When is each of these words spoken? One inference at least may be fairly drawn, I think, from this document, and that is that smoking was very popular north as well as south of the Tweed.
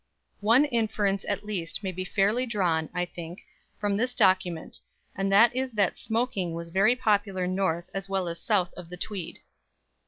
One 0.39 0.65
inference 0.65 1.25
at 1.29 1.45
least 1.45 1.83
may 1.83 1.91
be 1.91 2.03
fairly 2.03 2.47
drawn, 2.47 2.89
I 2.91 3.05
think, 3.05 3.41
from 3.79 3.97
this 3.97 4.15
document, 4.15 4.79
and 5.15 5.31
that 5.31 5.55
is 5.55 5.73
that 5.73 5.99
smoking 5.99 6.55
was 6.55 6.69
very 6.69 6.95
popular 6.95 7.45
north 7.45 7.87
as 7.93 8.09
well 8.09 8.27
as 8.27 8.39
south 8.41 8.73
of 8.73 8.89
the 8.89 8.97
Tweed. 8.97 9.41